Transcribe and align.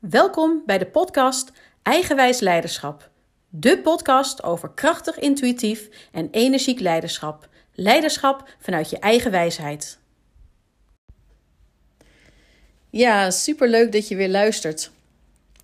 Welkom 0.00 0.62
bij 0.66 0.78
de 0.78 0.86
podcast 0.86 1.52
Eigenwijs 1.82 2.40
Leiderschap. 2.40 3.10
De 3.48 3.78
podcast 3.78 4.42
over 4.42 4.70
krachtig, 4.70 5.18
intuïtief 5.18 5.88
en 6.12 6.28
energiek 6.30 6.80
leiderschap. 6.80 7.48
Leiderschap 7.74 8.48
vanuit 8.58 8.90
je 8.90 8.98
eigen 8.98 9.30
wijsheid. 9.30 9.98
Ja, 12.90 13.30
superleuk 13.30 13.92
dat 13.92 14.08
je 14.08 14.16
weer 14.16 14.28
luistert 14.28 14.90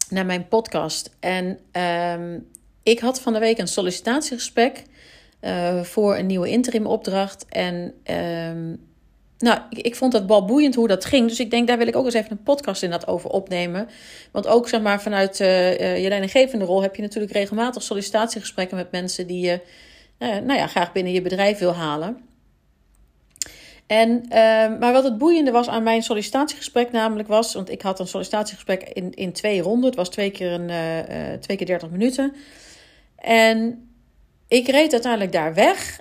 naar 0.09 0.27
mijn 0.27 0.49
podcast. 0.49 1.17
En 1.21 1.59
uh, 1.73 2.39
ik 2.83 3.01
had 3.01 3.21
van 3.21 3.33
de 3.33 3.39
week 3.39 3.59
een 3.59 3.69
sollicitatiegesprek 3.69 4.83
uh, 5.41 5.83
voor 5.83 6.17
een 6.17 6.27
nieuwe 6.27 6.49
interim 6.49 6.87
opdracht. 6.87 7.47
En 7.49 7.95
uh, 8.11 8.79
nou, 9.39 9.61
ik, 9.71 9.79
ik, 9.79 9.97
vond 9.97 10.13
het 10.13 10.27
wel 10.27 10.45
boeiend 10.45 10.75
hoe 10.75 10.89
dat 10.89 11.05
ging. 11.05 11.29
Dus 11.29 11.41
ik 11.41 11.51
denk, 11.51 11.67
daar 11.67 11.79
wil 11.79 11.87
ik 11.87 11.97
ook 11.97 12.05
eens 12.05 12.15
even 12.15 12.31
een 12.31 12.43
podcast 12.43 12.83
in 12.83 12.91
dat 12.91 13.07
over 13.07 13.31
opnemen. 13.31 13.89
Want 14.33 14.47
ook 14.47 14.69
zeg 14.69 14.81
maar, 14.81 15.03
vanuit 15.03 15.41
uh, 15.41 16.03
je 16.03 16.09
leidinggevende 16.09 16.65
rol 16.65 16.83
heb 16.83 16.97
je 16.97 17.03
natuurlijk 17.03 17.33
regelmatig 17.33 17.83
sollicitatiegesprekken 17.83 18.77
met 18.77 18.91
mensen 18.91 19.27
die 19.27 19.41
je 19.41 19.61
uh, 20.19 20.29
nou 20.29 20.59
ja, 20.59 20.67
graag 20.67 20.93
binnen 20.93 21.13
je 21.13 21.23
bedrijf 21.23 21.59
wil 21.59 21.75
halen. 21.75 22.21
En, 23.87 24.25
ehm, 24.29 24.79
maar 24.79 24.93
wat 24.93 25.05
het 25.05 25.19
boeiende 25.19 25.51
was 25.51 25.69
aan 25.69 25.83
mijn 25.83 26.03
sollicitatiegesprek 26.03 26.93
namelijk 26.93 27.29
was, 27.29 27.55
want 27.55 27.71
ik 27.71 27.83
had 27.83 28.01
een 28.01 28.07
sollicitatiegesprek 28.07 28.83
in, 28.83 29.15
in 29.15 29.33
twee 29.33 29.61
ronden. 29.61 29.87
Het 29.87 29.95
was 29.95 30.09
twee 30.09 30.31
keer, 30.31 30.53
een, 30.53 31.41
twee 31.41 31.57
keer 31.57 31.67
30 31.67 31.91
minuten. 31.91 32.33
En 33.17 33.89
ik 34.49 34.69
reed 34.69 34.93
uiteindelijk 34.93 35.33
daar 35.33 35.55
weg. 35.55 36.01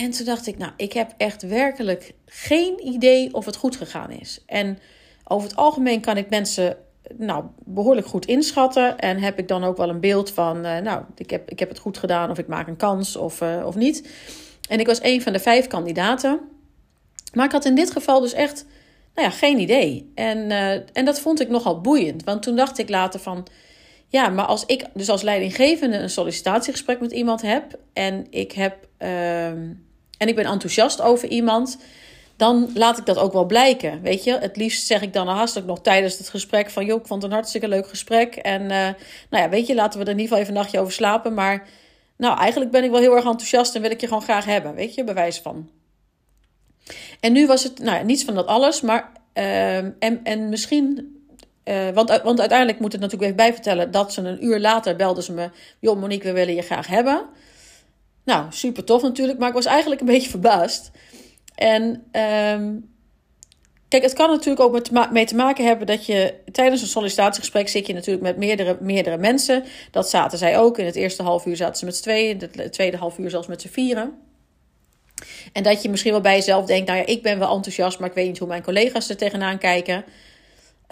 En 0.00 0.10
toen 0.10 0.24
dacht 0.24 0.46
ik, 0.46 0.58
nou, 0.58 0.72
ik 0.76 0.92
heb 0.92 1.14
echt 1.16 1.42
werkelijk 1.42 2.14
geen 2.26 2.86
idee 2.86 3.34
of 3.34 3.44
het 3.44 3.56
goed 3.56 3.76
gegaan 3.76 4.10
is. 4.10 4.42
En 4.46 4.78
over 5.24 5.48
het 5.48 5.56
algemeen 5.56 6.00
kan 6.00 6.16
ik 6.16 6.30
mensen 6.30 6.76
nou, 7.16 7.44
behoorlijk 7.64 8.06
goed 8.06 8.26
inschatten. 8.26 8.98
En 8.98 9.18
heb 9.18 9.38
ik 9.38 9.48
dan 9.48 9.64
ook 9.64 9.76
wel 9.76 9.88
een 9.88 10.00
beeld 10.00 10.30
van, 10.30 10.56
uh, 10.56 10.78
nou, 10.78 11.04
ik 11.16 11.30
heb, 11.30 11.50
ik 11.50 11.58
heb 11.58 11.68
het 11.68 11.78
goed 11.78 11.98
gedaan 11.98 12.30
of 12.30 12.38
ik 12.38 12.46
maak 12.46 12.66
een 12.66 12.76
kans 12.76 13.16
of, 13.16 13.40
uh, 13.40 13.62
of 13.66 13.74
niet. 13.74 14.10
En 14.68 14.80
ik 14.80 14.86
was 14.86 15.02
een 15.02 15.22
van 15.22 15.32
de 15.32 15.38
vijf 15.38 15.66
kandidaten. 15.66 16.40
Maar 17.32 17.44
ik 17.44 17.52
had 17.52 17.64
in 17.64 17.74
dit 17.74 17.90
geval 17.90 18.20
dus 18.20 18.32
echt, 18.32 18.66
nou 19.14 19.28
ja, 19.28 19.34
geen 19.34 19.58
idee. 19.58 20.12
En, 20.14 20.38
uh, 20.38 20.72
en 20.72 21.04
dat 21.04 21.20
vond 21.20 21.40
ik 21.40 21.48
nogal 21.48 21.80
boeiend. 21.80 22.24
Want 22.24 22.42
toen 22.42 22.56
dacht 22.56 22.78
ik 22.78 22.88
later 22.88 23.20
van, 23.20 23.46
ja, 24.08 24.28
maar 24.28 24.46
als 24.46 24.66
ik 24.66 24.84
dus 24.94 25.08
als 25.08 25.22
leidinggevende 25.22 25.96
een 25.96 26.10
sollicitatiegesprek 26.10 27.00
met 27.00 27.12
iemand 27.12 27.42
heb 27.42 27.78
en 27.92 28.26
ik 28.30 28.52
heb 28.52 28.88
uh, 28.98 29.52
en 30.20 30.28
ik 30.28 30.34
ben 30.34 30.44
enthousiast 30.44 31.00
over 31.00 31.28
iemand, 31.28 31.78
dan 32.36 32.70
laat 32.74 32.98
ik 32.98 33.06
dat 33.06 33.18
ook 33.18 33.32
wel 33.32 33.44
blijken. 33.44 34.02
Weet 34.02 34.24
je, 34.24 34.38
het 34.38 34.56
liefst 34.56 34.86
zeg 34.86 35.02
ik 35.02 35.12
dan 35.12 35.28
hartstikke 35.28 35.68
nog 35.68 35.80
tijdens 35.80 36.18
het 36.18 36.28
gesprek 36.28 36.70
van 36.70 36.84
joh, 36.84 37.00
ik 37.00 37.06
vond 37.06 37.22
het 37.22 37.30
een 37.30 37.36
hartstikke 37.36 37.68
leuk 37.68 37.88
gesprek 37.88 38.34
en 38.34 38.62
uh, 38.62 38.68
nou 39.30 39.42
ja, 39.44 39.48
weet 39.48 39.66
je, 39.66 39.74
laten 39.74 39.98
we 39.98 40.04
er 40.04 40.10
in 40.10 40.18
ieder 40.18 40.28
geval 40.28 40.38
even 40.38 40.54
een 40.54 40.60
nachtje 40.60 40.80
over 40.80 40.92
slapen, 40.92 41.34
maar 41.34 41.68
nou, 42.16 42.38
eigenlijk 42.38 42.70
ben 42.70 42.84
ik 42.84 42.90
wel 42.90 43.00
heel 43.00 43.16
erg 43.16 43.24
enthousiast 43.24 43.74
en 43.74 43.82
wil 43.82 43.90
ik 43.90 44.00
je 44.00 44.06
gewoon 44.06 44.22
graag 44.22 44.44
hebben, 44.44 44.74
weet 44.74 44.94
je, 44.94 45.04
bewijs 45.04 45.38
van. 45.38 45.70
En 47.20 47.32
nu 47.32 47.46
was 47.46 47.62
het, 47.62 47.78
nou 47.78 47.96
ja, 47.96 48.02
niets 48.02 48.24
van 48.24 48.34
dat 48.34 48.46
alles, 48.46 48.80
maar 48.80 49.12
uh, 49.34 49.76
en, 49.76 50.20
en 50.22 50.48
misschien 50.48 51.18
uh, 51.64 51.88
want, 51.88 52.20
want 52.22 52.40
uiteindelijk 52.40 52.80
moet 52.80 52.92
het 52.92 53.00
natuurlijk 53.00 53.30
even 53.30 53.44
bijvertellen 53.44 53.90
dat 53.90 54.12
ze 54.12 54.20
een 54.20 54.44
uur 54.44 54.60
later 54.60 54.96
belden 54.96 55.22
ze 55.22 55.32
me: 55.32 55.50
Joh, 55.78 56.00
Monique, 56.00 56.28
we 56.28 56.34
willen 56.34 56.54
je 56.54 56.62
graag 56.62 56.86
hebben. 56.86 57.26
Nou, 58.24 58.46
super 58.50 58.84
tof 58.84 59.02
natuurlijk, 59.02 59.38
maar 59.38 59.48
ik 59.48 59.54
was 59.54 59.66
eigenlijk 59.66 60.00
een 60.00 60.06
beetje 60.06 60.30
verbaasd. 60.38 60.90
En 61.54 61.84
um, 62.52 62.94
kijk, 63.88 64.02
het 64.02 64.12
kan 64.12 64.30
natuurlijk 64.30 64.60
ook 64.60 64.90
met, 64.90 65.10
mee 65.10 65.26
te 65.26 65.34
maken 65.34 65.66
hebben 65.66 65.86
dat 65.86 66.06
je 66.06 66.34
tijdens 66.52 66.82
een 66.82 66.88
sollicitatiegesprek 66.88 67.68
zit 67.68 67.86
je 67.86 67.92
natuurlijk 67.92 68.24
met 68.24 68.36
meerdere, 68.36 68.76
meerdere 68.80 69.16
mensen. 69.16 69.64
Dat 69.90 70.10
zaten 70.10 70.38
zij 70.38 70.58
ook. 70.58 70.78
In 70.78 70.86
het 70.86 70.96
eerste 70.96 71.22
half 71.22 71.46
uur 71.46 71.56
zaten 71.56 71.76
ze 71.76 71.84
met 71.84 71.96
z'n 71.96 72.02
tweeën, 72.02 72.40
in 72.40 72.50
het 72.60 72.72
tweede 72.72 72.96
half 72.96 73.18
uur 73.18 73.30
zelfs 73.30 73.46
met 73.46 73.60
z'n 73.60 73.68
vieren. 73.68 74.18
En 75.52 75.62
dat 75.62 75.82
je 75.82 75.88
misschien 75.88 76.12
wel 76.12 76.20
bij 76.20 76.34
jezelf 76.34 76.66
denkt, 76.66 76.86
nou 76.86 76.98
ja, 76.98 77.06
ik 77.06 77.22
ben 77.22 77.38
wel 77.38 77.54
enthousiast, 77.54 77.98
maar 77.98 78.08
ik 78.08 78.14
weet 78.14 78.26
niet 78.26 78.38
hoe 78.38 78.48
mijn 78.48 78.62
collega's 78.62 79.08
er 79.08 79.16
tegenaan 79.16 79.58
kijken. 79.58 80.04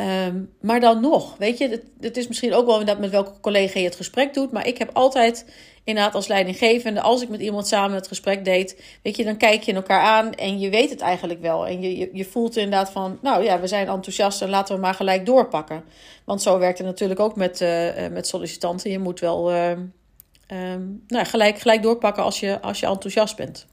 Um, 0.00 0.50
maar 0.60 0.80
dan 0.80 1.00
nog, 1.00 1.36
weet 1.36 1.58
je, 1.58 1.68
het, 1.68 1.82
het, 2.00 2.16
is 2.16 2.28
misschien 2.28 2.54
ook 2.54 2.66
wel 2.66 2.84
dat 2.84 2.98
met 2.98 3.10
welke 3.10 3.40
collega 3.40 3.78
je 3.78 3.84
het 3.84 3.96
gesprek 3.96 4.34
doet. 4.34 4.52
Maar 4.52 4.66
ik 4.66 4.78
heb 4.78 4.90
altijd 4.92 5.46
inderdaad 5.84 6.14
als 6.14 6.26
leidinggevende, 6.26 7.00
als 7.00 7.22
ik 7.22 7.28
met 7.28 7.40
iemand 7.40 7.66
samen 7.66 7.94
het 7.94 8.08
gesprek 8.08 8.44
deed, 8.44 8.98
weet 9.02 9.16
je, 9.16 9.24
dan 9.24 9.36
kijk 9.36 9.62
je 9.62 9.72
elkaar 9.72 10.00
aan 10.00 10.34
en 10.34 10.58
je 10.58 10.70
weet 10.70 10.90
het 10.90 11.00
eigenlijk 11.00 11.40
wel. 11.40 11.66
En 11.66 11.80
je, 11.80 12.10
je, 12.12 12.24
voelt 12.24 12.56
inderdaad 12.56 12.90
van, 12.90 13.18
nou 13.22 13.44
ja, 13.44 13.60
we 13.60 13.66
zijn 13.66 13.88
enthousiast 13.88 14.42
en 14.42 14.48
laten 14.48 14.74
we 14.74 14.80
maar 14.80 14.94
gelijk 14.94 15.26
doorpakken. 15.26 15.84
Want 16.24 16.42
zo 16.42 16.58
werkt 16.58 16.78
het 16.78 16.86
natuurlijk 16.86 17.20
ook 17.20 17.36
met, 17.36 17.60
uh, 17.60 18.08
met 18.10 18.26
sollicitanten. 18.26 18.90
Je 18.90 18.98
moet 18.98 19.20
wel 19.20 19.52
uh, 19.52 19.70
um, 19.70 21.04
nou, 21.06 21.26
gelijk, 21.26 21.58
gelijk 21.58 21.82
doorpakken 21.82 22.22
als 22.22 22.40
je, 22.40 22.60
als 22.60 22.80
je 22.80 22.86
enthousiast 22.86 23.36
bent. 23.36 23.66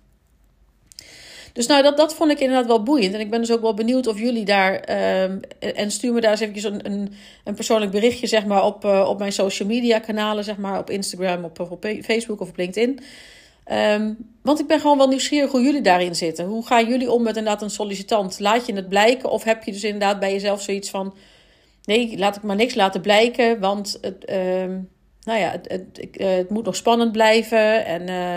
Dus 1.55 1.67
nou, 1.67 1.83
dat, 1.83 1.97
dat 1.97 2.15
vond 2.15 2.31
ik 2.31 2.39
inderdaad 2.39 2.65
wel 2.65 2.83
boeiend. 2.83 3.13
En 3.13 3.19
ik 3.19 3.29
ben 3.29 3.39
dus 3.39 3.51
ook 3.51 3.61
wel 3.61 3.73
benieuwd 3.73 4.07
of 4.07 4.19
jullie 4.19 4.45
daar. 4.45 4.73
Um, 5.23 5.39
en 5.59 5.91
stuur 5.91 6.13
me 6.13 6.21
daar 6.21 6.31
eens 6.31 6.39
eventjes 6.39 6.63
een, 6.63 6.85
een, 6.85 7.13
een 7.43 7.55
persoonlijk 7.55 7.91
berichtje, 7.91 8.27
zeg 8.27 8.45
maar, 8.45 8.65
op, 8.65 8.85
uh, 8.85 9.05
op 9.09 9.19
mijn 9.19 9.31
social 9.31 9.67
media 9.67 9.99
kanalen, 9.99 10.43
zeg 10.43 10.57
maar, 10.57 10.79
op 10.79 10.89
Instagram, 10.89 11.43
op, 11.43 11.59
op 11.59 11.85
Facebook 12.03 12.39
of 12.39 12.49
op 12.49 12.57
LinkedIn. 12.57 12.99
Um, 13.71 14.17
want 14.41 14.59
ik 14.59 14.67
ben 14.67 14.79
gewoon 14.79 14.97
wel 14.97 15.07
nieuwsgierig 15.07 15.51
hoe 15.51 15.61
jullie 15.61 15.81
daarin 15.81 16.15
zitten. 16.15 16.45
Hoe 16.45 16.65
gaan 16.65 16.87
jullie 16.87 17.11
om 17.11 17.23
met 17.23 17.37
inderdaad 17.37 17.61
een 17.61 17.69
sollicitant? 17.69 18.39
Laat 18.39 18.65
je 18.65 18.73
het 18.73 18.89
blijken? 18.89 19.29
Of 19.29 19.43
heb 19.43 19.63
je 19.63 19.71
dus 19.71 19.83
inderdaad 19.83 20.19
bij 20.19 20.31
jezelf 20.31 20.61
zoiets 20.61 20.89
van. 20.89 21.15
Nee, 21.83 22.17
laat 22.17 22.35
ik 22.35 22.43
maar 22.43 22.55
niks 22.55 22.75
laten 22.75 23.01
blijken. 23.01 23.59
Want 23.59 23.97
het, 24.01 24.31
um, 24.31 24.89
nou 25.23 25.39
ja, 25.39 25.51
het, 25.51 25.67
het, 25.69 26.07
uh, 26.17 26.27
het, 26.27 26.49
moet 26.49 26.65
nog 26.65 26.75
spannend 26.75 27.11
blijven. 27.11 27.85
En. 27.85 28.09
Uh, 28.09 28.35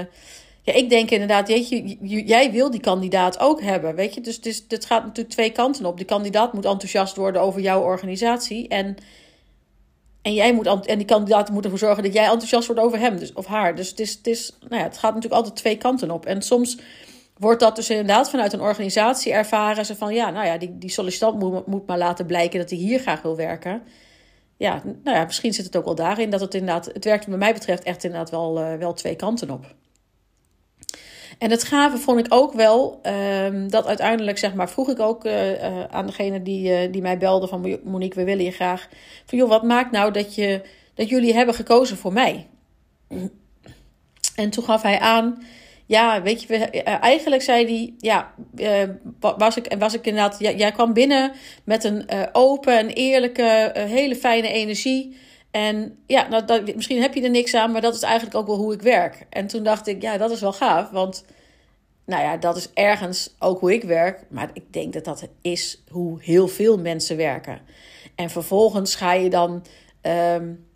ja, 0.68 0.74
ik 0.74 0.90
denk 0.90 1.10
inderdaad, 1.10 1.48
je, 1.48 1.96
jij 2.24 2.52
wil 2.52 2.70
die 2.70 2.80
kandidaat 2.80 3.38
ook 3.38 3.60
hebben, 3.62 3.94
weet 3.94 4.14
je. 4.14 4.20
Dus, 4.20 4.40
dus 4.40 4.64
het 4.68 4.84
gaat 4.84 5.02
natuurlijk 5.02 5.34
twee 5.34 5.50
kanten 5.50 5.86
op. 5.86 5.96
Die 5.96 6.06
kandidaat 6.06 6.52
moet 6.52 6.64
enthousiast 6.64 7.16
worden 7.16 7.42
over 7.42 7.60
jouw 7.60 7.82
organisatie. 7.82 8.68
En, 8.68 8.96
en, 10.22 10.34
jij 10.34 10.54
moet, 10.54 10.86
en 10.86 10.98
die 10.98 11.06
kandidaat 11.06 11.50
moet 11.50 11.64
ervoor 11.64 11.78
zorgen 11.78 12.02
dat 12.02 12.12
jij 12.12 12.24
enthousiast 12.24 12.66
wordt 12.66 12.82
over 12.82 12.98
hem 12.98 13.18
dus, 13.18 13.32
of 13.32 13.46
haar. 13.46 13.74
Dus 13.74 13.90
het, 13.90 14.00
is, 14.00 14.12
het, 14.12 14.26
is, 14.26 14.56
nou 14.60 14.82
ja, 14.82 14.88
het 14.88 14.98
gaat 14.98 15.14
natuurlijk 15.14 15.40
altijd 15.40 15.56
twee 15.56 15.76
kanten 15.76 16.10
op. 16.10 16.26
En 16.26 16.42
soms 16.42 16.78
wordt 17.36 17.60
dat 17.60 17.76
dus 17.76 17.90
inderdaad 17.90 18.30
vanuit 18.30 18.52
een 18.52 18.60
organisatie 18.60 19.32
ervaren. 19.32 19.86
Ze 19.86 19.96
van, 19.96 20.14
ja, 20.14 20.30
nou 20.30 20.46
ja, 20.46 20.58
die, 20.58 20.78
die 20.78 20.90
sollicitant 20.90 21.38
moet, 21.38 21.66
moet 21.66 21.86
maar 21.86 21.98
laten 21.98 22.26
blijken 22.26 22.58
dat 22.58 22.70
hij 22.70 22.78
hier 22.78 22.98
graag 22.98 23.22
wil 23.22 23.36
werken. 23.36 23.82
Ja, 24.56 24.82
nou 25.04 25.16
ja, 25.16 25.24
misschien 25.24 25.52
zit 25.52 25.64
het 25.64 25.76
ook 25.76 25.84
wel 25.84 25.94
daarin 25.94 26.30
dat 26.30 26.40
het 26.40 26.54
inderdaad... 26.54 26.86
Het 26.86 27.04
werkt 27.04 27.26
wat 27.26 27.38
mij 27.38 27.52
betreft 27.52 27.82
echt 27.82 28.04
inderdaad 28.04 28.30
wel, 28.30 28.60
uh, 28.60 28.74
wel 28.74 28.92
twee 28.92 29.16
kanten 29.16 29.50
op. 29.50 29.76
En 31.38 31.50
het 31.50 31.64
gave 31.64 31.98
vond 31.98 32.18
ik 32.18 32.26
ook 32.28 32.52
wel 32.52 33.00
um, 33.44 33.70
dat 33.70 33.86
uiteindelijk, 33.86 34.38
zeg 34.38 34.54
maar, 34.54 34.70
vroeg 34.70 34.88
ik 34.88 35.00
ook 35.00 35.24
uh, 35.24 35.52
uh, 35.52 35.84
aan 35.84 36.06
degene 36.06 36.42
die, 36.42 36.70
uh, 36.70 36.92
die 36.92 37.02
mij 37.02 37.18
belde 37.18 37.46
van 37.46 37.78
Monique, 37.84 38.18
we 38.18 38.24
willen 38.24 38.44
je 38.44 38.50
graag. 38.50 38.88
Van 39.26 39.46
wat 39.46 39.62
maakt 39.62 39.90
nou 39.90 40.12
dat, 40.12 40.34
je, 40.34 40.62
dat 40.94 41.08
jullie 41.08 41.34
hebben 41.34 41.54
gekozen 41.54 41.96
voor 41.96 42.12
mij? 42.12 42.46
En 44.36 44.50
toen 44.50 44.64
gaf 44.64 44.82
hij 44.82 44.98
aan, 44.98 45.42
ja, 45.86 46.22
weet 46.22 46.42
je, 46.42 46.56
eigenlijk 47.00 47.42
zei 47.42 47.64
hij, 47.64 47.94
ja, 47.98 48.34
was 49.18 49.56
ik, 49.56 49.74
was 49.78 49.94
ik 49.94 50.06
inderdaad, 50.06 50.36
jij 50.38 50.72
kwam 50.72 50.92
binnen 50.92 51.32
met 51.64 51.84
een 51.84 52.08
open 52.32 52.78
en 52.78 52.88
eerlijke, 52.88 53.72
hele 53.74 54.16
fijne 54.16 54.48
energie. 54.52 55.16
En 55.50 55.98
ja, 56.06 56.28
nou, 56.28 56.44
dat, 56.44 56.74
misschien 56.74 57.00
heb 57.00 57.14
je 57.14 57.22
er 57.22 57.30
niks 57.30 57.54
aan, 57.54 57.72
maar 57.72 57.80
dat 57.80 57.94
is 57.94 58.02
eigenlijk 58.02 58.36
ook 58.36 58.46
wel 58.46 58.56
hoe 58.56 58.72
ik 58.72 58.82
werk. 58.82 59.26
En 59.30 59.46
toen 59.46 59.62
dacht 59.62 59.86
ik, 59.86 60.02
ja, 60.02 60.16
dat 60.16 60.30
is 60.30 60.40
wel 60.40 60.52
gaaf, 60.52 60.90
want 60.90 61.24
nou 62.04 62.22
ja, 62.22 62.36
dat 62.36 62.56
is 62.56 62.70
ergens 62.74 63.34
ook 63.38 63.60
hoe 63.60 63.72
ik 63.72 63.82
werk. 63.82 64.24
Maar 64.28 64.50
ik 64.52 64.72
denk 64.72 64.92
dat 64.92 65.04
dat 65.04 65.28
is 65.42 65.82
hoe 65.90 66.22
heel 66.22 66.48
veel 66.48 66.78
mensen 66.78 67.16
werken. 67.16 67.60
En 68.14 68.30
vervolgens 68.30 68.94
ga 68.94 69.12
je 69.12 69.30
dan 69.30 69.64
um, 70.02 70.66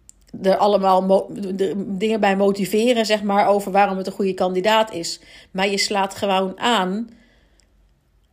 er 0.42 0.56
allemaal 0.56 1.26
dingen 1.76 2.20
bij 2.20 2.36
motiveren, 2.36 3.06
zeg 3.06 3.22
maar, 3.22 3.46
over 3.46 3.72
waarom 3.72 3.96
het 3.96 4.06
een 4.06 4.12
goede 4.12 4.34
kandidaat 4.34 4.92
is. 4.92 5.20
Maar 5.50 5.68
je 5.68 5.78
slaat 5.78 6.14
gewoon 6.14 6.60
aan 6.60 7.08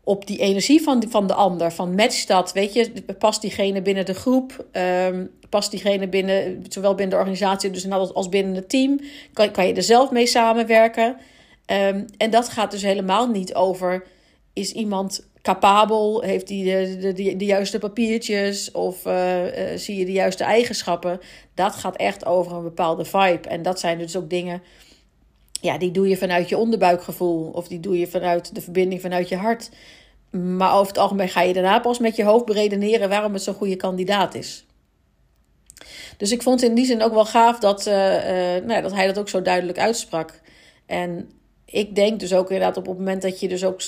op 0.09 0.27
die 0.27 0.37
energie 0.39 0.81
van, 0.81 1.03
van 1.09 1.27
de 1.27 1.33
ander. 1.33 1.71
Van 1.71 1.95
match 1.95 2.25
dat, 2.25 2.53
weet 2.53 2.73
je, 2.73 2.91
past 3.19 3.41
diegene 3.41 3.81
binnen 3.81 4.05
de 4.05 4.13
groep, 4.13 4.65
um, 5.07 5.31
past 5.49 5.71
diegene 5.71 6.07
binnen, 6.07 6.65
zowel 6.69 6.95
binnen 6.95 7.09
de 7.09 7.21
organisatie 7.21 7.69
dus 7.69 7.89
als 7.89 8.29
binnen 8.29 8.55
het 8.55 8.69
team. 8.69 8.99
Kan, 9.33 9.51
kan 9.51 9.67
je 9.67 9.73
er 9.73 9.83
zelf 9.83 10.11
mee 10.11 10.25
samenwerken. 10.25 11.17
Um, 11.71 12.05
en 12.17 12.29
dat 12.29 12.49
gaat 12.49 12.71
dus 12.71 12.81
helemaal 12.81 13.27
niet 13.27 13.53
over, 13.55 14.03
is 14.53 14.71
iemand 14.71 15.27
capabel, 15.41 16.21
heeft 16.21 16.49
hij 16.49 16.63
de, 16.63 17.13
de, 17.13 17.35
de, 17.35 17.45
juiste 17.45 17.79
papiertjes 17.79 18.71
of 18.71 19.05
uh, 19.05 19.45
uh, 19.45 19.77
zie 19.77 19.97
je 19.97 20.05
de 20.05 20.11
juiste 20.11 20.43
eigenschappen. 20.43 21.19
Dat 21.53 21.75
gaat 21.75 21.95
echt 21.95 22.25
over 22.25 22.55
een 22.55 22.63
bepaalde 22.63 23.05
vibe. 23.05 23.49
En 23.49 23.61
dat 23.61 23.79
zijn 23.79 23.97
dus 23.97 24.15
ook 24.15 24.29
dingen, 24.29 24.61
ja, 25.61 25.77
die 25.77 25.91
doe 25.91 26.07
je 26.07 26.17
vanuit 26.17 26.49
je 26.49 26.57
onderbuikgevoel 26.57 27.49
of 27.49 27.67
die 27.67 27.79
doe 27.79 27.99
je 27.99 28.07
vanuit 28.07 28.55
de 28.55 28.61
verbinding 28.61 29.01
vanuit 29.01 29.29
je 29.29 29.35
hart. 29.35 29.69
Maar 30.29 30.73
over 30.73 30.87
het 30.87 30.97
algemeen 30.97 31.29
ga 31.29 31.41
je 31.41 31.53
daarna 31.53 31.79
pas 31.79 31.99
met 31.99 32.15
je 32.15 32.23
hoofd 32.23 32.45
beredeneren 32.45 33.09
waarom 33.09 33.33
het 33.33 33.43
zo'n 33.43 33.53
goede 33.53 33.75
kandidaat 33.75 34.35
is. 34.35 34.65
Dus 36.17 36.31
ik 36.31 36.41
vond 36.41 36.63
in 36.63 36.73
die 36.75 36.85
zin 36.85 37.03
ook 37.03 37.13
wel 37.13 37.25
gaaf 37.25 37.59
dat, 37.59 37.85
nou 37.85 38.71
ja, 38.71 38.81
dat 38.81 38.93
hij 38.93 39.07
dat 39.07 39.19
ook 39.19 39.29
zo 39.29 39.41
duidelijk 39.41 39.79
uitsprak. 39.79 40.41
En 40.85 41.31
ik 41.65 41.95
denk 41.95 42.19
dus 42.19 42.33
ook 42.33 42.51
inderdaad 42.51 42.77
op 42.77 42.85
het 42.85 42.97
moment 42.97 43.21
dat 43.21 43.39
je 43.39 43.47
dus 43.47 43.65
ook... 43.65 43.81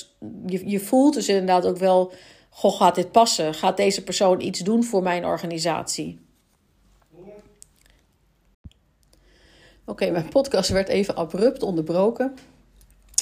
Je, 0.46 0.68
je 0.68 0.80
voelt 0.80 1.14
dus 1.14 1.28
inderdaad 1.28 1.66
ook 1.66 1.78
wel... 1.78 2.12
Goh, 2.50 2.76
gaat 2.76 2.94
dit 2.94 3.12
passen? 3.12 3.54
Gaat 3.54 3.76
deze 3.76 4.02
persoon 4.02 4.40
iets 4.40 4.60
doen 4.60 4.84
voor 4.84 5.02
mijn 5.02 5.24
organisatie? 5.24 6.20
Oké, 9.92 10.10
mijn 10.10 10.28
podcast 10.28 10.70
werd 10.70 10.88
even 10.88 11.16
abrupt 11.16 11.62
onderbroken. 11.62 12.34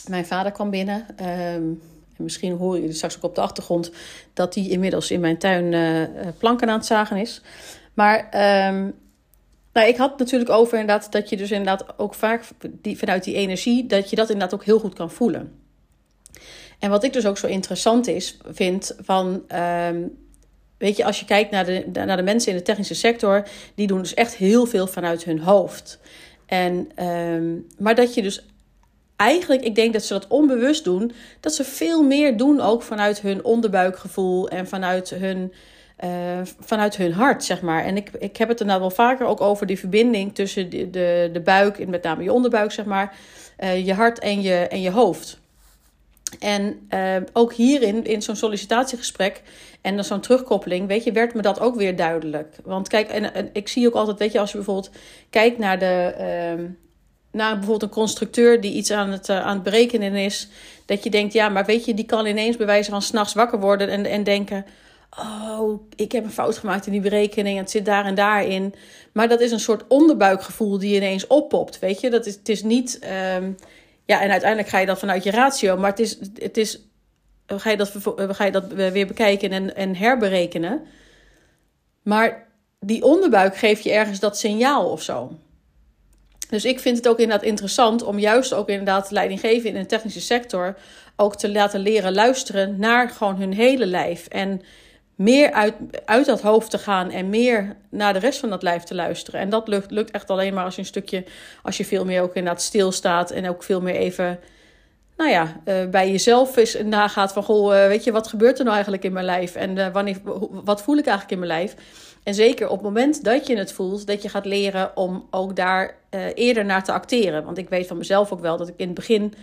Mijn 0.08 0.26
vader 0.26 0.52
kwam 0.52 0.70
binnen. 0.70 1.06
Um, 1.20 1.82
en 2.16 2.24
misschien 2.24 2.56
hoor 2.56 2.78
je 2.78 2.92
straks 2.92 3.16
ook 3.16 3.22
op 3.22 3.34
de 3.34 3.40
achtergrond 3.40 3.90
dat 4.32 4.54
hij 4.54 4.64
inmiddels 4.64 5.10
in 5.10 5.20
mijn 5.20 5.38
tuin 5.38 5.72
uh, 5.72 6.28
planken 6.38 6.68
aan 6.68 6.76
het 6.78 6.86
zagen 6.86 7.16
is. 7.16 7.42
Maar 7.94 8.18
um, 8.68 8.94
nou, 9.72 9.88
ik 9.88 9.96
had 9.96 10.18
natuurlijk 10.18 10.50
over 10.50 10.78
inderdaad 10.78 11.12
dat 11.12 11.28
je 11.28 11.36
dus 11.36 11.50
inderdaad 11.50 11.98
ook 11.98 12.14
vaak 12.14 12.44
die, 12.82 12.98
vanuit 12.98 13.24
die 13.24 13.34
energie, 13.34 13.86
dat 13.86 14.10
je 14.10 14.16
dat 14.16 14.30
inderdaad 14.30 14.54
ook 14.54 14.64
heel 14.64 14.78
goed 14.78 14.94
kan 14.94 15.10
voelen. 15.10 15.52
En 16.78 16.90
wat 16.90 17.04
ik 17.04 17.12
dus 17.12 17.26
ook 17.26 17.38
zo 17.38 17.46
interessant 17.46 18.06
is, 18.06 18.36
vind 18.50 18.96
van. 19.00 19.42
Um, 19.88 20.18
weet 20.78 20.96
je, 20.96 21.04
als 21.04 21.20
je 21.20 21.26
kijkt 21.26 21.50
naar 21.50 21.64
de, 21.64 21.84
naar 21.92 22.16
de 22.16 22.22
mensen 22.22 22.52
in 22.52 22.58
de 22.58 22.64
technische 22.64 22.94
sector, 22.94 23.46
die 23.74 23.86
doen 23.86 23.98
dus 23.98 24.14
echt 24.14 24.36
heel 24.36 24.66
veel 24.66 24.86
vanuit 24.86 25.24
hun 25.24 25.40
hoofd. 25.40 25.98
En, 26.50 27.04
um, 27.06 27.66
maar 27.78 27.94
dat 27.94 28.14
je 28.14 28.22
dus 28.22 28.44
eigenlijk, 29.16 29.62
ik 29.62 29.74
denk 29.74 29.92
dat 29.92 30.04
ze 30.04 30.12
dat 30.12 30.26
onbewust 30.28 30.84
doen, 30.84 31.12
dat 31.40 31.54
ze 31.54 31.64
veel 31.64 32.02
meer 32.02 32.36
doen 32.36 32.60
ook 32.60 32.82
vanuit 32.82 33.20
hun 33.20 33.44
onderbuikgevoel 33.44 34.48
en 34.48 34.68
vanuit 34.68 35.10
hun, 35.10 35.52
uh, 36.04 36.10
vanuit 36.60 36.96
hun 36.96 37.12
hart, 37.12 37.44
zeg 37.44 37.60
maar. 37.60 37.84
En 37.84 37.96
ik, 37.96 38.10
ik 38.18 38.36
heb 38.36 38.48
het 38.48 38.60
er 38.60 38.66
nou 38.66 38.80
wel 38.80 38.90
vaker 38.90 39.26
ook 39.26 39.40
over 39.40 39.66
die 39.66 39.78
verbinding 39.78 40.34
tussen 40.34 40.70
de, 40.70 40.90
de, 40.90 41.30
de 41.32 41.40
buik, 41.40 41.78
en 41.78 41.90
met 41.90 42.02
name 42.02 42.22
je 42.22 42.32
onderbuik, 42.32 42.72
zeg 42.72 42.84
maar, 42.84 43.16
uh, 43.58 43.86
je 43.86 43.94
hart 43.94 44.18
en 44.18 44.42
je, 44.42 44.54
en 44.54 44.80
je 44.80 44.90
hoofd. 44.90 45.40
En 46.38 46.88
uh, 46.94 47.16
ook 47.32 47.52
hierin, 47.52 48.04
in 48.04 48.22
zo'n 48.22 48.36
sollicitatiegesprek 48.36 49.42
en 49.80 49.94
dan 49.94 50.04
zo'n 50.04 50.20
terugkoppeling, 50.20 50.86
weet 50.86 51.04
je, 51.04 51.12
werd 51.12 51.34
me 51.34 51.42
dat 51.42 51.60
ook 51.60 51.74
weer 51.74 51.96
duidelijk. 51.96 52.56
Want 52.64 52.88
kijk, 52.88 53.08
en, 53.08 53.50
ik 53.52 53.68
zie 53.68 53.86
ook 53.86 53.94
altijd, 53.94 54.18
weet 54.18 54.32
je, 54.32 54.40
als 54.40 54.50
je 54.50 54.56
bijvoorbeeld 54.56 54.90
kijkt 55.30 55.58
naar 55.58 55.78
de. 55.78 56.14
Uh, 56.58 56.64
naar 57.32 57.52
bijvoorbeeld 57.52 57.82
een 57.82 57.88
constructeur 57.88 58.60
die 58.60 58.72
iets 58.72 58.90
aan 58.90 59.10
het, 59.10 59.28
uh, 59.28 59.40
aan 59.40 59.54
het 59.54 59.62
berekenen 59.62 60.14
is. 60.14 60.48
Dat 60.86 61.04
je 61.04 61.10
denkt, 61.10 61.32
ja, 61.32 61.48
maar 61.48 61.64
weet 61.64 61.84
je, 61.84 61.94
die 61.94 62.04
kan 62.04 62.26
ineens 62.26 62.56
bij 62.56 62.66
wijze 62.66 62.90
van 62.90 63.02
s'nachts 63.02 63.34
wakker 63.34 63.60
worden 63.60 63.88
en, 63.88 64.06
en 64.06 64.24
denken: 64.24 64.64
Oh, 65.18 65.80
ik 65.96 66.12
heb 66.12 66.24
een 66.24 66.30
fout 66.30 66.58
gemaakt 66.58 66.86
in 66.86 66.92
die 66.92 67.00
berekening. 67.00 67.58
Het 67.58 67.70
zit 67.70 67.84
daar 67.84 68.04
en 68.04 68.14
daarin. 68.14 68.74
Maar 69.12 69.28
dat 69.28 69.40
is 69.40 69.50
een 69.50 69.60
soort 69.60 69.84
onderbuikgevoel 69.88 70.78
die 70.78 70.96
ineens 70.96 71.26
oppopt. 71.26 71.78
Weet 71.78 72.00
je, 72.00 72.10
dat 72.10 72.26
is, 72.26 72.34
het 72.34 72.48
is 72.48 72.62
niet. 72.62 72.98
Um, 73.36 73.56
ja, 74.10 74.22
en 74.22 74.30
uiteindelijk 74.30 74.68
ga 74.70 74.78
je 74.78 74.86
dat 74.86 74.98
vanuit 74.98 75.24
je 75.24 75.30
ratio. 75.30 75.76
Maar 75.76 75.90
het 75.90 75.98
is, 75.98 76.18
het 76.34 76.56
is 76.56 76.80
ga 77.46 77.70
je 77.70 77.76
dat, 77.76 77.92
ga 78.16 78.44
je 78.44 78.52
dat 78.52 78.72
weer 78.72 79.06
bekijken 79.06 79.50
en, 79.50 79.76
en 79.76 79.96
herberekenen. 79.96 80.86
Maar 82.02 82.48
die 82.80 83.02
onderbuik 83.02 83.56
geeft 83.56 83.82
je 83.82 83.92
ergens 83.92 84.20
dat 84.20 84.38
signaal 84.38 84.90
of 84.90 85.02
zo. 85.02 85.38
Dus 86.48 86.64
ik 86.64 86.80
vind 86.80 86.96
het 86.96 87.08
ook 87.08 87.18
inderdaad 87.18 87.46
interessant 87.46 88.02
om 88.02 88.18
juist 88.18 88.52
ook 88.52 88.68
inderdaad 88.68 89.10
leidinggeven 89.10 89.70
in 89.70 89.76
een 89.76 89.86
technische 89.86 90.20
sector 90.20 90.76
ook 91.16 91.36
te 91.36 91.52
laten 91.52 91.80
leren 91.80 92.14
luisteren 92.14 92.78
naar 92.78 93.10
gewoon 93.10 93.36
hun 93.36 93.52
hele 93.52 93.86
lijf. 93.86 94.26
En 94.26 94.62
meer 95.20 95.52
uit, 95.52 95.74
uit 96.04 96.26
dat 96.26 96.40
hoofd 96.40 96.70
te 96.70 96.78
gaan 96.78 97.10
en 97.10 97.28
meer 97.28 97.76
naar 97.90 98.12
de 98.12 98.18
rest 98.18 98.38
van 98.38 98.50
dat 98.50 98.62
lijf 98.62 98.82
te 98.82 98.94
luisteren. 98.94 99.40
En 99.40 99.50
dat 99.50 99.68
lukt, 99.68 99.90
lukt 99.90 100.10
echt 100.10 100.30
alleen 100.30 100.54
maar 100.54 100.64
als 100.64 100.74
je 100.74 100.80
een 100.80 100.86
stukje, 100.86 101.24
als 101.62 101.76
je 101.76 101.84
veel 101.84 102.04
meer 102.04 102.22
ook 102.22 102.34
inderdaad 102.34 102.62
stilstaat 102.62 103.30
en 103.30 103.48
ook 103.48 103.62
veel 103.62 103.80
meer 103.80 103.94
even, 103.94 104.38
nou 105.16 105.30
ja, 105.30 105.60
uh, 105.64 105.86
bij 105.90 106.10
jezelf 106.10 106.56
is 106.56 106.76
nagaat 106.84 107.32
van, 107.32 107.42
goh, 107.42 107.74
uh, 107.74 107.86
weet 107.86 108.04
je, 108.04 108.12
wat 108.12 108.28
gebeurt 108.28 108.56
er 108.56 108.62
nou 108.62 108.74
eigenlijk 108.74 109.04
in 109.04 109.12
mijn 109.12 109.24
lijf? 109.24 109.54
En 109.54 109.76
uh, 109.76 109.86
wanneer, 109.92 110.16
wat 110.50 110.82
voel 110.82 110.96
ik 110.96 111.06
eigenlijk 111.06 111.40
in 111.40 111.46
mijn 111.46 111.60
lijf? 111.60 111.74
En 112.22 112.34
zeker 112.34 112.68
op 112.68 112.76
het 112.76 112.82
moment 112.82 113.24
dat 113.24 113.46
je 113.46 113.56
het 113.56 113.72
voelt, 113.72 114.06
dat 114.06 114.22
je 114.22 114.28
gaat 114.28 114.44
leren 114.44 114.96
om 114.96 115.26
ook 115.30 115.56
daar 115.56 115.94
eerder 116.34 116.64
naar 116.64 116.84
te 116.84 116.92
acteren. 116.92 117.44
Want 117.44 117.58
ik 117.58 117.68
weet 117.68 117.86
van 117.86 117.96
mezelf 117.96 118.32
ook 118.32 118.40
wel 118.40 118.56
dat 118.56 118.68
ik 118.68 118.74
in 118.76 118.86
het 118.86 118.94
begin, 118.94 119.34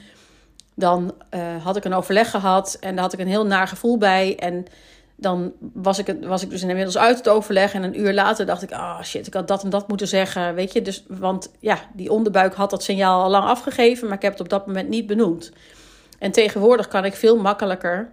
dan 0.76 1.14
had 1.64 1.76
ik 1.76 1.86
een 1.86 1.94
overleg 1.94 2.30
gehad 2.30 2.78
en 2.80 2.94
daar 2.94 3.04
had 3.04 3.14
ik 3.14 3.20
een 3.20 3.28
heel 3.28 3.46
naar 3.46 3.68
gevoel 3.68 3.98
bij 3.98 4.36
en 4.36 4.66
dan 5.20 5.54
was 5.74 6.00
ik, 6.00 6.08
het, 6.08 6.26
was 6.26 6.44
ik 6.44 6.50
dus 6.50 6.62
inmiddels 6.62 6.98
uit 6.98 7.18
het 7.18 7.30
overleg. 7.30 7.74
En 7.74 7.84
een 7.84 8.00
uur 8.00 8.14
later 8.14 8.46
dacht 8.46 8.62
ik, 8.62 8.72
ah 8.72 8.80
oh 8.80 9.04
shit, 9.04 9.28
ik 9.28 9.34
had 9.34 9.48
dat 9.48 9.64
en 9.64 9.70
dat 9.70 9.88
moeten 9.88 10.08
zeggen. 10.08 10.56
Weet 10.56 10.74
je, 10.74 10.82
dus, 10.82 11.04
want 11.08 11.52
ja, 11.60 11.80
die 11.94 12.12
onderbuik 12.12 12.54
had 12.54 12.70
dat 12.70 12.84
signaal 12.84 13.24
al 13.24 13.30
lang 13.30 13.46
afgegeven, 13.46 14.08
maar 14.08 14.16
ik 14.16 14.22
heb 14.22 14.32
het 14.32 14.42
op 14.42 14.50
dat 14.50 14.68
moment 14.68 14.90
niet 14.90 15.08
benoemd. 15.08 15.52
En 16.20 16.32
tegenwoordig 16.32 16.88
kan 16.88 17.06
ik 17.06 17.16
veel 17.16 17.38
makkelijker 17.38 18.12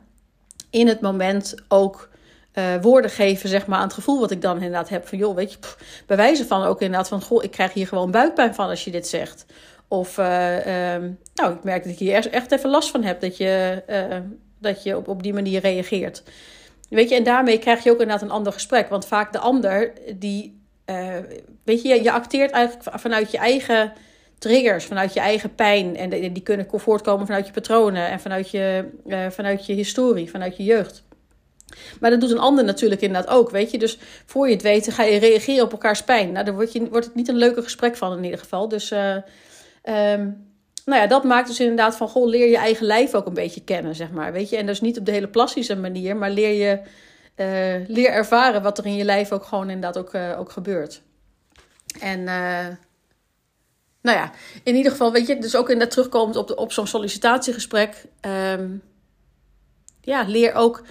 in 0.71 0.89
het 0.89 1.01
moment 1.01 1.55
ook 1.69 2.09
uh, 2.55 2.65
woorden 2.81 3.11
geven, 3.11 3.49
zeg 3.49 3.67
maar, 3.67 3.79
aan 3.79 3.85
het 3.85 3.95
gevoel 3.95 4.21
wat 4.21 4.31
ik 4.31 4.43
dan 4.43 4.55
inderdaad 4.55 4.89
heb. 4.89 5.09
Van 5.09 5.19
joh, 5.19 5.35
weet 5.35 5.53
je, 5.53 5.59
pff, 5.59 6.03
bij 6.07 6.17
wijze 6.17 6.47
van 6.47 6.63
ook 6.63 6.81
inderdaad 6.81 7.09
van, 7.09 7.23
goh, 7.23 7.45
ik 7.45 7.51
krijg 7.51 7.73
hier 7.73 7.87
gewoon 7.87 8.11
buikpijn 8.11 8.55
van 8.55 8.69
als 8.69 8.85
je 8.85 8.91
dit 8.91 9.09
zegt. 9.09 9.47
Of, 9.89 10.19
uh, 10.19 10.57
uh, 10.59 11.11
nou, 11.35 11.55
ik 11.55 11.65
merk 11.65 11.83
dat 11.83 11.93
ik 11.93 11.99
hier 11.99 12.33
echt 12.33 12.53
even 12.53 12.71
last 12.71 12.91
van 12.91 13.03
heb, 13.03 13.21
dat 13.21 13.37
je, 13.37 13.83
uh, 13.89 14.17
dat 14.59 14.83
je 14.83 14.97
op, 14.97 15.09
op 15.09 15.23
die 15.23 15.33
manier 15.33 15.61
reageert. 15.61 16.23
Weet 16.89 17.09
je, 17.09 17.15
en 17.15 17.23
daarmee 17.23 17.59
krijg 17.59 17.85
je 17.85 17.91
ook 17.91 18.01
inderdaad 18.01 18.23
een 18.23 18.35
ander 18.35 18.53
gesprek. 18.53 18.89
Want 18.89 19.07
vaak 19.07 19.33
de 19.33 19.39
ander, 19.39 19.93
die, 20.15 20.61
uh, 20.87 21.17
weet 21.65 21.83
je, 21.83 22.03
je 22.03 22.13
acteert 22.13 22.51
eigenlijk 22.51 23.01
vanuit 23.01 23.31
je 23.31 23.39
eigen 23.39 23.93
triggers, 24.39 24.85
vanuit 24.85 25.15
je 25.15 25.21
eigen 25.21 25.55
pijn. 25.55 25.97
En 25.97 26.11
die 26.11 26.43
kunnen 26.43 26.67
voortkomen 26.71 27.27
vanuit 27.27 27.47
je 27.47 27.53
patronen 27.53 28.09
en 28.09 28.21
vanuit 28.21 28.51
je, 28.51 28.91
uh, 29.07 29.27
vanuit 29.31 29.67
je 29.67 29.73
historie, 29.73 30.31
vanuit 30.31 30.57
je 30.57 30.65
jeugd. 30.65 31.05
Maar 32.01 32.11
dat 32.11 32.21
doet 32.21 32.31
een 32.31 32.39
ander 32.39 32.65
natuurlijk 32.65 33.01
inderdaad 33.01 33.35
ook, 33.35 33.51
weet 33.51 33.71
je. 33.71 33.79
Dus 33.79 33.99
voor 34.27 34.47
je 34.47 34.53
het 34.53 34.63
weet, 34.63 34.93
ga 34.93 35.03
je 35.03 35.19
reageren 35.19 35.65
op 35.65 35.73
elkaars 35.73 36.03
pijn. 36.03 36.33
Nou, 36.33 36.45
dan 36.45 36.55
wordt, 36.55 36.73
je, 36.73 36.89
wordt 36.89 37.07
het 37.07 37.15
niet 37.15 37.29
een 37.29 37.37
leuke 37.37 37.63
gesprek 37.63 37.97
van 37.97 38.17
in 38.17 38.25
ieder 38.25 38.39
geval. 38.39 38.69
Dus 38.69 38.93
uh, 38.93 39.17
um, 40.13 40.54
nou 40.85 41.01
ja, 41.01 41.07
dat 41.07 41.25
maakt 41.25 41.49
dus 41.49 41.61
inderdaad 41.61 41.97
van, 41.97 42.09
goh, 42.09 42.29
leer 42.29 42.49
je 42.49 42.57
eigen 42.57 42.87
lijf 42.87 43.15
ook 43.15 43.27
een 43.27 43.35
beetje 43.35 43.65
kennen, 43.65 43.95
zeg 43.95 44.11
maar. 44.11 44.33
Weet 44.33 44.51
je, 44.51 44.57
en 44.57 44.67
dus 44.67 44.81
niet 44.81 44.99
op 44.99 45.07
de 45.07 45.13
hele 45.13 45.29
plastische 45.29 45.77
manier, 45.77 46.17
maar 46.17 46.31
leer 46.31 46.53
je, 46.53 46.81
uh, 47.37 47.89
leer 47.89 48.11
ervaren 48.11 48.63
wat 48.63 48.79
er 48.79 48.87
in 48.87 48.97
je 48.97 49.05
lijf 49.05 49.33
ook 49.33 49.45
gewoon 49.45 49.71
inderdaad 49.71 49.99
ook, 49.99 50.15
uh, 50.15 50.39
ook 50.39 50.51
gebeurt. 50.51 51.03
En, 52.01 52.21
uh, 52.21 52.67
nou 54.01 54.19
ja, 54.19 54.31
in 54.63 54.75
ieder 54.75 54.93
geval, 54.93 55.13
weet 55.13 55.27
je, 55.27 55.39
dus 55.39 55.57
ook 55.57 55.69
inderdaad 55.69 55.91
terugkomend 55.91 56.37
op, 56.37 56.49
de, 56.49 56.57
op 56.57 56.73
zo'n 56.73 56.87
sollicitatiegesprek. 56.87 58.05
Um, 58.21 58.83
ja, 60.01 60.25
leer 60.27 60.55
ook 60.55 60.83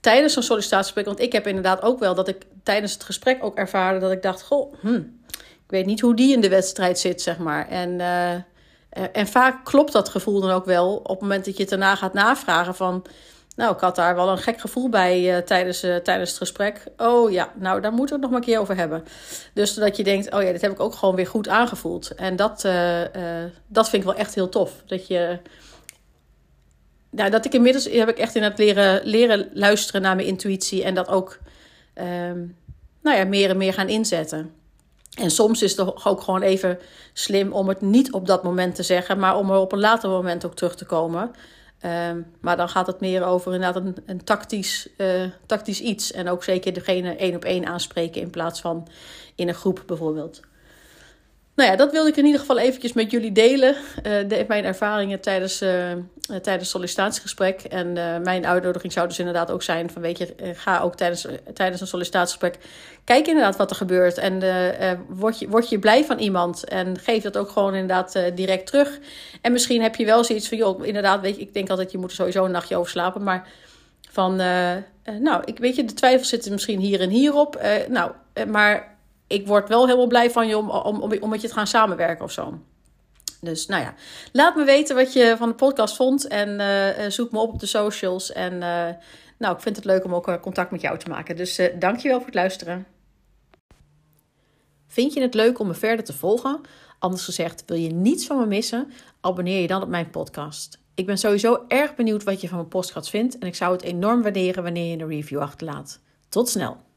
tijdens 0.00 0.32
zo'n 0.32 0.42
sollicitatiegesprek, 0.42 1.06
want 1.06 1.20
ik 1.20 1.32
heb 1.32 1.46
inderdaad 1.46 1.82
ook 1.82 1.98
wel 1.98 2.14
dat 2.14 2.28
ik 2.28 2.46
tijdens 2.62 2.92
het 2.92 3.04
gesprek 3.04 3.44
ook 3.44 3.56
ervaarde 3.56 4.00
dat 4.00 4.12
ik 4.12 4.22
dacht, 4.22 4.42
goh, 4.42 4.74
hm, 4.80 5.02
ik 5.36 5.76
weet 5.76 5.86
niet 5.86 6.00
hoe 6.00 6.14
die 6.14 6.32
in 6.32 6.40
de 6.40 6.48
wedstrijd 6.48 6.98
zit, 6.98 7.22
zeg 7.22 7.38
maar. 7.38 7.68
En 7.68 8.00
en 8.90 9.26
vaak 9.26 9.64
klopt 9.64 9.92
dat 9.92 10.08
gevoel 10.08 10.40
dan 10.40 10.50
ook 10.50 10.64
wel 10.64 10.96
op 10.96 11.08
het 11.08 11.20
moment 11.20 11.44
dat 11.44 11.54
je 11.54 11.60
het 11.60 11.70
daarna 11.70 11.94
gaat 11.94 12.12
navragen 12.12 12.74
van... 12.74 13.04
Nou, 13.56 13.74
ik 13.74 13.80
had 13.80 13.96
daar 13.96 14.14
wel 14.14 14.28
een 14.28 14.38
gek 14.38 14.60
gevoel 14.60 14.88
bij 14.88 15.36
uh, 15.36 15.42
tijdens, 15.42 15.84
uh, 15.84 15.96
tijdens 15.96 16.30
het 16.30 16.38
gesprek. 16.38 16.86
Oh 16.96 17.30
ja, 17.30 17.52
nou, 17.58 17.80
daar 17.80 17.92
moeten 17.92 18.16
we 18.16 18.22
het 18.22 18.22
nog 18.22 18.30
maar 18.30 18.40
een 18.40 18.54
keer 18.54 18.60
over 18.60 18.76
hebben. 18.76 19.04
Dus 19.54 19.74
dat 19.74 19.96
je 19.96 20.04
denkt, 20.04 20.34
oh 20.34 20.42
ja, 20.42 20.52
dit 20.52 20.60
heb 20.60 20.72
ik 20.72 20.80
ook 20.80 20.94
gewoon 20.94 21.14
weer 21.14 21.26
goed 21.26 21.48
aangevoeld. 21.48 22.14
En 22.14 22.36
dat, 22.36 22.60
dat 23.66 23.88
vind 23.88 24.02
ik 24.02 24.08
wel 24.08 24.18
echt 24.18 24.34
heel 24.34 24.48
tof. 24.48 24.82
Dat 24.86 25.06
je... 25.06 25.38
Nou, 27.10 27.30
dat 27.30 27.44
ik 27.44 27.54
inmiddels 27.54 27.84
heb 27.84 28.08
ik 28.08 28.18
echt 28.18 28.34
in 28.34 28.42
het 28.42 28.58
leren, 28.58 29.00
leren 29.04 29.50
luisteren 29.52 30.02
naar 30.02 30.16
mijn 30.16 30.28
intuïtie. 30.28 30.84
En 30.84 30.94
dat 30.94 31.08
ook, 31.08 31.38
um, 31.94 32.56
nou 33.02 33.16
ja, 33.16 33.24
meer 33.24 33.50
en 33.50 33.56
meer 33.56 33.72
gaan 33.72 33.88
inzetten. 33.88 34.54
En 35.18 35.30
soms 35.30 35.62
is 35.62 35.76
het 35.76 36.04
ook 36.04 36.20
gewoon 36.20 36.42
even 36.42 36.78
slim 37.12 37.52
om 37.52 37.68
het 37.68 37.80
niet 37.80 38.12
op 38.12 38.26
dat 38.26 38.42
moment 38.42 38.74
te 38.74 38.82
zeggen, 38.82 39.18
maar 39.18 39.36
om 39.36 39.50
er 39.50 39.58
op 39.58 39.72
een 39.72 39.80
later 39.80 40.10
moment 40.10 40.44
ook 40.44 40.54
terug 40.54 40.76
te 40.76 40.84
komen. 40.84 41.30
Um, 41.84 42.26
maar 42.40 42.56
dan 42.56 42.68
gaat 42.68 42.86
het 42.86 43.00
meer 43.00 43.24
over 43.24 43.54
inderdaad 43.54 43.82
een, 44.06 44.24
tactisch, 44.24 44.88
uh, 44.96 45.24
tactisch 45.46 45.80
iets. 45.80 46.12
En 46.12 46.28
ook 46.28 46.44
zeker 46.44 46.72
degene 46.72 47.16
één 47.16 47.34
op 47.34 47.44
één 47.44 47.66
aanspreken 47.66 48.20
in 48.20 48.30
plaats 48.30 48.60
van 48.60 48.88
in 49.34 49.48
een 49.48 49.54
groep 49.54 49.82
bijvoorbeeld. 49.86 50.40
Nou 51.54 51.70
ja, 51.70 51.76
dat 51.76 51.92
wilde 51.92 52.08
ik 52.08 52.16
in 52.16 52.24
ieder 52.24 52.40
geval 52.40 52.58
eventjes 52.58 52.92
met 52.92 53.10
jullie 53.10 53.32
delen. 53.32 53.76
Uh, 54.30 54.46
mijn 54.48 54.64
ervaringen 54.64 55.20
tijdens, 55.20 55.62
uh, 55.62 55.92
tijdens 56.42 56.70
sollicitatiegesprek. 56.70 57.60
En 57.60 57.92
mijn 58.22 58.46
uitnodiging 58.46 58.92
zou 58.92 59.08
dus 59.08 59.18
inderdaad 59.18 59.50
ook 59.50 59.62
zijn 59.62 59.90
van 59.90 60.02
weet 60.02 60.18
je, 60.18 60.34
ga 60.54 60.80
ook 60.80 60.96
tijdens, 60.96 61.26
tijdens 61.54 61.80
een 61.80 61.86
sollicitatiegesprek 61.86 62.58
kijk 63.04 63.26
inderdaad 63.26 63.56
wat 63.56 63.70
er 63.70 63.76
gebeurt. 63.76 64.18
En 64.18 64.42
word, 65.08 65.38
je, 65.38 65.48
word 65.48 65.68
je 65.68 65.78
blij 65.78 66.04
van 66.04 66.18
iemand 66.18 66.64
en 66.64 66.98
geef 66.98 67.22
dat 67.22 67.36
ook 67.36 67.50
gewoon 67.50 67.74
inderdaad 67.74 68.20
direct 68.34 68.66
terug. 68.66 68.98
En 69.40 69.52
misschien 69.52 69.82
heb 69.82 69.96
je 69.96 70.04
wel 70.04 70.24
zoiets 70.24 70.48
van, 70.48 70.58
joh, 70.58 70.86
inderdaad, 70.86 71.20
weet 71.20 71.38
ik 71.38 71.54
denk 71.54 71.70
altijd 71.70 71.92
je 71.92 71.98
moet 71.98 72.10
er 72.10 72.16
sowieso 72.16 72.44
een 72.44 72.50
nachtje 72.50 72.76
over 72.76 72.90
slapen. 72.90 73.22
Maar 73.22 73.48
van, 74.10 74.36
nou, 75.20 75.42
ik 75.44 75.58
weet 75.58 75.76
je, 75.76 75.84
de 75.84 75.94
twijfels 75.94 76.28
zitten 76.28 76.52
misschien 76.52 76.80
hier 76.80 77.00
en 77.00 77.10
hierop. 77.10 77.60
nou, 77.88 78.12
maar 78.46 78.98
ik 79.30 79.46
word 79.46 79.68
wel 79.68 79.86
helemaal 79.86 80.06
blij 80.06 80.30
van 80.30 80.46
je 80.46 80.58
om, 80.58 80.70
om, 80.70 81.02
om, 81.20 81.30
met 81.30 81.40
je 81.40 81.48
te 81.48 81.54
gaan 81.54 81.66
samenwerken 81.66 82.24
of 82.24 82.32
zo. 82.32 82.58
Dus 83.40 83.66
nou 83.66 83.82
ja, 83.82 83.94
laat 84.32 84.56
me 84.56 84.64
weten 84.64 84.96
wat 84.96 85.12
je 85.12 85.34
van 85.38 85.48
de 85.48 85.54
podcast 85.54 85.96
vond. 85.96 86.26
En 86.26 86.60
uh, 86.60 87.08
zoek 87.10 87.32
me 87.32 87.38
op 87.38 87.52
op 87.52 87.60
de 87.60 87.66
socials. 87.66 88.32
En 88.32 88.52
uh, 88.52 88.88
nou, 89.38 89.54
ik 89.54 89.60
vind 89.60 89.76
het 89.76 89.84
leuk 89.84 90.04
om 90.04 90.14
ook 90.14 90.40
contact 90.40 90.70
met 90.70 90.80
jou 90.80 90.98
te 90.98 91.08
maken. 91.08 91.36
Dus 91.36 91.60
dankjewel 91.78 92.16
voor 92.16 92.26
het 92.26 92.34
luisteren. 92.34 92.86
Vind 94.86 95.12
je 95.12 95.20
het 95.20 95.34
leuk 95.34 95.58
om 95.58 95.66
me 95.66 95.74
verder 95.74 96.04
te 96.04 96.12
volgen? 96.12 96.60
Anders 96.98 97.24
gezegd, 97.24 97.62
wil 97.66 97.76
je 97.76 97.92
niets 97.92 98.26
van 98.26 98.38
me 98.38 98.46
missen? 98.46 98.92
Abonneer 99.20 99.60
je 99.60 99.66
dan 99.66 99.82
op 99.82 99.88
mijn 99.88 100.10
podcast. 100.10 100.78
Ik 100.94 101.06
ben 101.06 101.18
sowieso 101.18 101.64
erg 101.68 101.94
benieuwd 101.94 102.24
wat 102.24 102.40
je 102.40 102.48
van 102.48 102.56
mijn 102.56 102.68
podcast 102.68 103.10
vindt. 103.10 103.38
En 103.38 103.46
ik 103.46 103.54
zou 103.54 103.72
het 103.72 103.82
enorm 103.82 104.22
waarderen 104.22 104.62
wanneer 104.62 104.96
je 104.96 105.02
een 105.02 105.08
review 105.08 105.40
achterlaat. 105.40 106.00
Tot 106.28 106.48
snel! 106.48 106.89